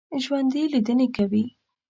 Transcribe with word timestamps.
ژوندي 0.23 0.61
لیدنې 0.73 1.07
کوي 1.15 1.45